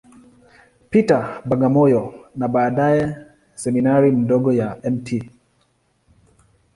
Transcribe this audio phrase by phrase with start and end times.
[0.89, 2.03] Peter, Bagamoyo,
[2.39, 3.01] na baadaye
[3.63, 5.07] Seminari ndogo ya Mt.